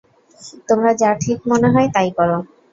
তোমার 0.67 0.93
যা 0.95 1.09
ঠিক 1.21 1.39
মনে 1.49 1.67
হয় 1.73 1.87
তাই 1.95 2.09
করো। 2.17 2.37